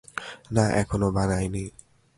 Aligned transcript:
না, 0.51 0.63
এখনো 0.81 1.07
বানায় 1.11 1.47
নি। 1.47 1.63